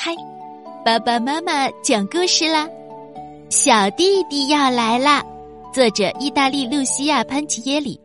[0.00, 0.14] 嗨，
[0.84, 2.68] 爸爸妈妈讲故事啦！
[3.50, 5.24] 小弟弟要来啦！
[5.74, 8.00] 作者：意大利露西亚·潘奇耶里。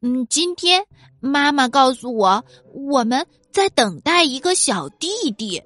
[0.00, 0.84] 嗯，今天
[1.20, 5.62] 妈妈告诉我，我们在等待一个小弟弟。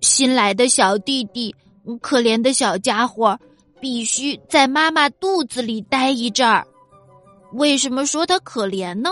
[0.00, 1.54] 新来的小弟弟，
[2.00, 3.38] 可怜的小家伙，
[3.78, 6.66] 必须在妈妈肚子里待一阵儿。
[7.52, 9.10] 为什么说他可怜呢？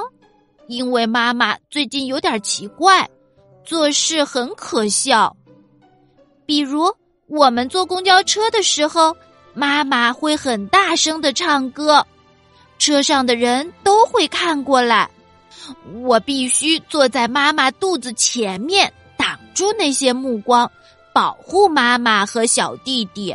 [0.66, 3.08] 因为妈妈最近有点奇怪。
[3.64, 5.34] 做事很可笑，
[6.46, 6.94] 比如
[7.26, 9.16] 我们坐公交车的时候，
[9.54, 12.06] 妈妈会很大声的唱歌，
[12.78, 15.08] 车上的人都会看过来，
[16.02, 20.70] 我必须坐在妈妈肚子前面，挡住那些目光，
[21.12, 23.34] 保护妈妈和小弟弟。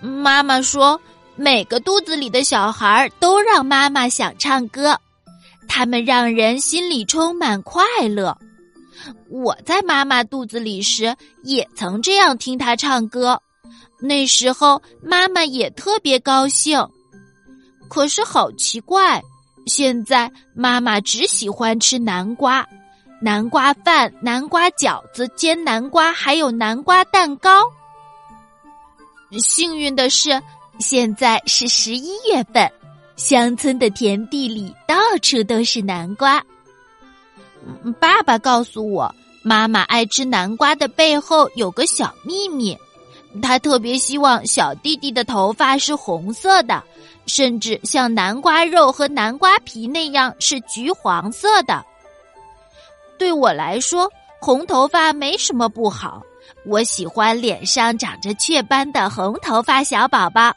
[0.00, 0.98] 妈妈说，
[1.36, 4.98] 每个肚子里的小孩都让妈妈想唱歌，
[5.68, 8.36] 他们让人心里充满快乐。
[9.28, 13.40] 我在妈妈肚子里时，也曾这样听她唱歌。
[14.00, 16.86] 那时候妈妈也特别高兴。
[17.88, 19.22] 可是好奇怪，
[19.66, 22.66] 现在妈妈只喜欢吃南瓜、
[23.20, 27.60] 南瓜饭、南瓜饺子、煎南瓜，还有南瓜蛋糕。
[29.38, 30.40] 幸运的是，
[30.80, 32.70] 现在是十一月份，
[33.16, 36.44] 乡村的田地里到处都是南瓜。
[38.00, 42.76] 爸爸告诉我，妈妈爱吃南瓜的背后有个小秘密，
[43.42, 46.82] 她特别希望小弟弟的头发是红色的，
[47.26, 51.84] 甚至像南瓜肉和南瓜皮那样是橘黄色的。
[53.18, 56.22] 对我来说，红头发没什么不好，
[56.66, 60.54] 我喜欢脸上长着雀斑的红头发小宝宝，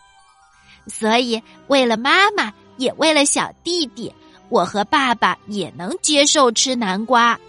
[0.87, 4.11] 所以为了妈妈，也为了小弟弟。
[4.49, 7.39] 我和爸爸也能接受吃南瓜。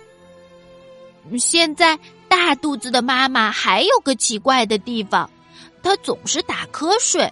[1.38, 5.28] 现在大肚子的妈妈还有个奇怪的地方，
[5.82, 7.30] 她总是打瞌睡。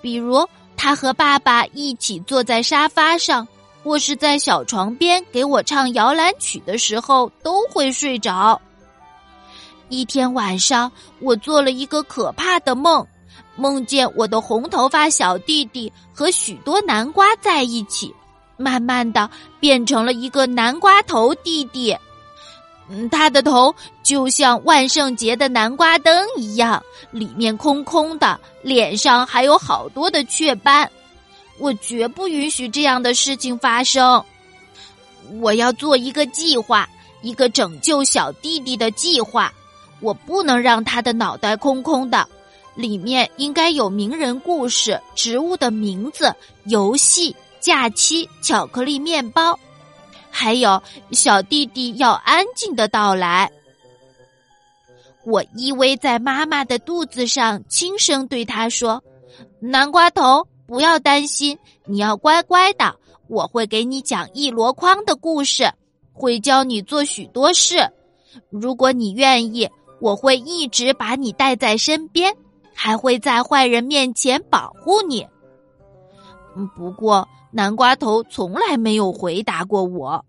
[0.00, 0.46] 比如，
[0.76, 3.46] 她和爸爸一起坐在沙发上，
[3.82, 8.60] 或是在小床边给我唱摇篮曲的时候，都会睡着。
[9.88, 10.90] 一天晚上，
[11.20, 13.06] 我做了一个可怕的梦，
[13.56, 18.14] 梦见我的红头发小弟弟和许多南瓜在一起。
[18.56, 19.28] 慢慢的
[19.60, 21.96] 变成了一个南瓜头弟弟，
[22.88, 30.90] 嗯，他的头就像万圣节的南瓜灯一样，里面空空的，脸上还有好多的雀斑。
[31.58, 34.22] 我绝不允许这样的事情发生。
[35.40, 36.88] 我要做一个计划，
[37.22, 39.52] 一个拯救小弟弟的计划。
[40.00, 42.28] 我不能让他的脑袋空空的，
[42.74, 46.34] 里面应该有名人故事、植物的名字、
[46.64, 47.34] 游戏。
[47.64, 49.58] 假期、巧克力面包，
[50.30, 50.82] 还有
[51.12, 53.50] 小弟弟要安静的到来。
[55.24, 59.02] 我依偎在妈妈的肚子上，轻声对他说
[59.60, 62.94] ：“南瓜头，不要担心，你要乖乖的。
[63.28, 65.72] 我会给你讲一箩筐的故事，
[66.12, 67.90] 会教你做许多事。
[68.50, 69.66] 如果你愿意，
[70.02, 72.36] 我会一直把你带在身边，
[72.74, 75.26] 还会在坏人面前保护你。
[76.76, 77.26] 不过。”
[77.56, 80.24] 南瓜头从来没有回答过我，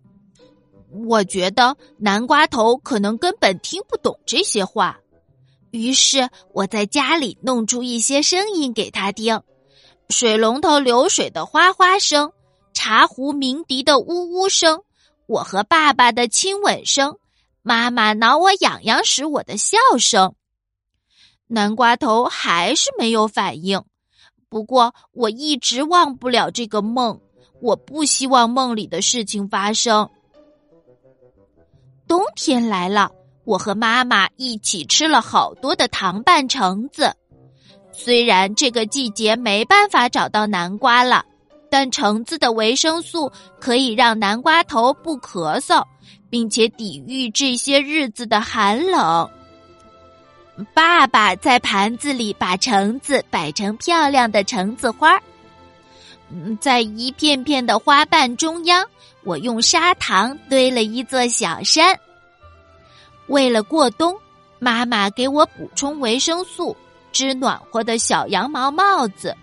[1.08, 5.00] 我觉得南瓜头可能根本听不懂这些话，
[5.72, 9.42] 于是我在家里弄出一些声音给他听：
[10.08, 12.30] 水龙头流水的哗哗声，
[12.72, 14.82] 茶壶鸣笛的呜呜声，
[15.26, 17.18] 我和爸爸的亲吻声，
[17.62, 20.36] 妈妈挠我痒痒时我的笑声。
[21.48, 23.82] 南瓜头还是没有反应。
[24.48, 27.20] 不过，我一直忘不了这个梦。
[27.60, 30.08] 我不希望梦里的事情发生。
[32.06, 33.10] 冬天来了，
[33.44, 37.10] 我和妈妈一起吃了好多的糖拌橙子。
[37.92, 41.24] 虽然这个季节没办法找到南瓜了，
[41.70, 45.82] 但橙子的维生素可以让南瓜头不咳嗽，
[46.28, 49.28] 并且抵御这些日子的寒冷。
[50.72, 55.20] 爸爸在盘子里把橙子摆成漂亮的橙子花，
[56.30, 58.84] 嗯，在一片片的花瓣中央，
[59.22, 61.98] 我用砂糖堆了一座小山。
[63.26, 64.16] 为了过冬，
[64.58, 66.74] 妈妈给我补充维生素，
[67.12, 69.36] 织暖和的小羊毛帽子，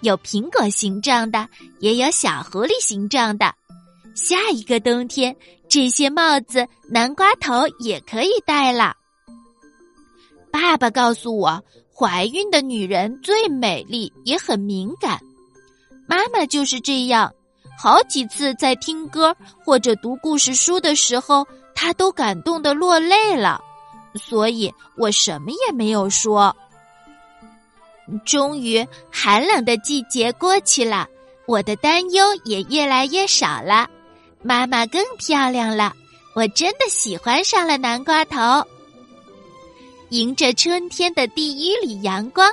[0.00, 1.48] 有苹果形状的，
[1.78, 3.54] 也有小狐狸形状的。
[4.14, 5.34] 下一个冬天，
[5.68, 8.97] 这些帽子南瓜头也可以戴了。
[10.50, 11.62] 爸爸告诉我，
[11.94, 15.18] 怀孕的女人最美丽，也很敏感。
[16.06, 17.32] 妈妈就是这样，
[17.78, 19.34] 好几次在听歌
[19.64, 23.60] 或者读故事书的时候，她都感动的落泪了。
[24.14, 26.54] 所以我什么也没有说。
[28.24, 31.06] 终于，寒冷的季节过去了，
[31.46, 33.88] 我的担忧也越来越少了。
[34.42, 35.92] 妈妈更漂亮了，
[36.34, 38.40] 我真的喜欢上了南瓜头。
[40.10, 42.50] 迎着春天的第一缕阳光，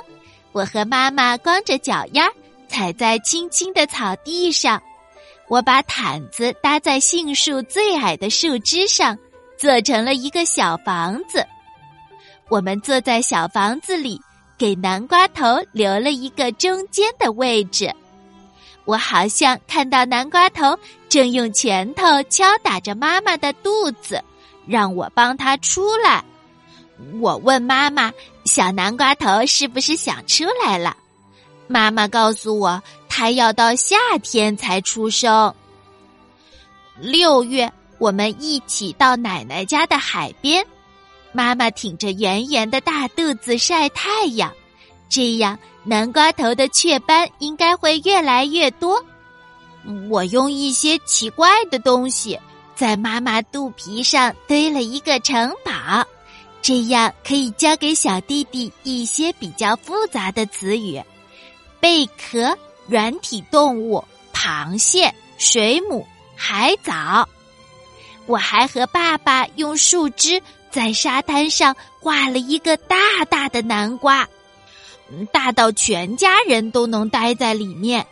[0.52, 2.30] 我和妈妈光着脚丫
[2.68, 4.82] 踩在青青的草地上。
[5.48, 9.16] 我把毯子搭在杏树最矮的树枝上，
[9.56, 11.46] 做成了一个小房子。
[12.48, 14.20] 我们坐在小房子里。
[14.58, 17.94] 给南瓜头留了一个中间的位置，
[18.86, 20.74] 我好像看到南瓜头
[21.10, 24.18] 正用拳头敲打着妈妈的肚子，
[24.66, 26.24] 让我帮他出来。
[27.20, 28.12] 我问妈妈
[28.44, 30.96] ：“小南瓜头是不是想出来了？”
[31.68, 35.54] 妈妈告诉我，他要到夏天才出生。
[36.98, 40.64] 六月，我们一起到奶奶家的海边。
[41.32, 44.50] 妈妈挺着圆圆的大肚子晒太阳，
[45.10, 49.04] 这样南瓜头的雀斑应该会越来越多。
[50.08, 52.38] 我用一些奇怪的东西
[52.74, 55.72] 在妈妈肚皮上堆了一个城堡，
[56.66, 61.00] 这样可以教给小弟弟一些比较复杂的词语：
[61.78, 62.58] 贝壳、
[62.88, 64.04] 软体动物、
[64.34, 66.04] 螃蟹、水母、
[66.34, 67.28] 海藻。
[68.26, 70.42] 我还和爸爸用树枝。
[70.72, 72.96] 在沙滩上画了一个大
[73.30, 74.28] 大的南瓜，
[75.30, 78.04] 大到全家人都能待在里面。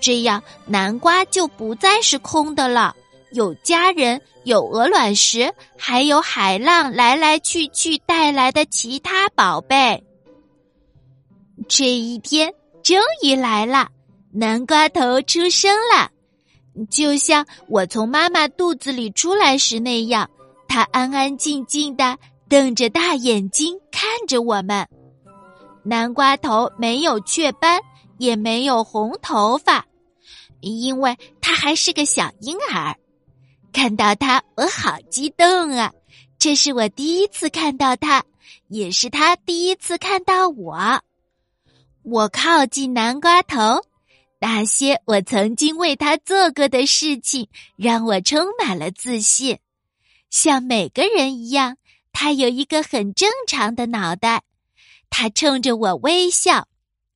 [0.00, 2.94] 这样，南瓜就不再是空的了。
[3.36, 10.02] 有家人，有鹅卵石，还有海浪来来去去带来的其他宝贝。
[11.68, 12.50] 这一天
[12.82, 13.90] 终于来了，
[14.32, 16.10] 南瓜头出生了，
[16.90, 20.30] 就像我从妈妈肚子里出来时那样。
[20.66, 22.16] 他安安静静的
[22.48, 24.88] 瞪着大眼睛看着我们。
[25.84, 27.80] 南瓜头没有雀斑，
[28.16, 29.84] 也没有红头发，
[30.60, 32.96] 因为他还是个小婴儿。
[33.76, 35.92] 看到他，我好激动啊！
[36.38, 38.24] 这是我第一次看到他，
[38.68, 41.02] 也是他第一次看到我。
[42.02, 43.84] 我靠近南瓜头，
[44.40, 49.58] 那些我曾经为他做过的事情，让我充满了自信。
[50.30, 51.76] 像每个人一样，
[52.14, 54.42] 他有一个很正常的脑袋。
[55.10, 56.66] 他冲着我微笑。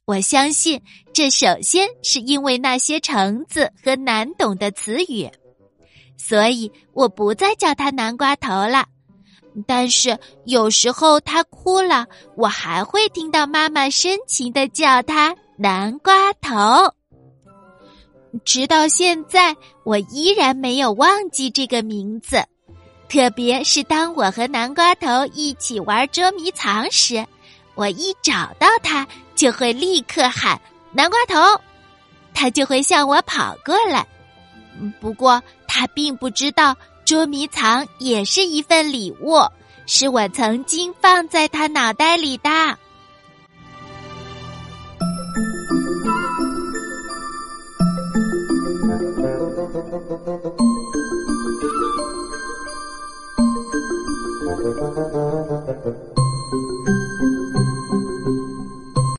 [0.05, 0.83] 我相信，
[1.15, 5.31] 这首先是因为那些橙子和难懂的词语，
[6.22, 8.84] 所以我不再叫他南瓜头了。
[9.67, 12.06] 但是有时候他哭了，
[12.37, 16.93] 我还会听到妈妈深情的叫他南瓜头。
[18.44, 22.44] 直到现在，我依然没有忘记这个名字。
[23.08, 27.26] 特别是当我和南瓜头一起玩捉迷藏时，
[27.75, 30.61] 我一找到他就会立刻喊
[30.93, 31.61] “南瓜头”，
[32.32, 34.06] 他就会向我跑过来。
[35.00, 39.41] 不过他并不知道捉迷藏也是一份礼物，
[39.87, 42.50] 是我曾经放在他脑袋里的。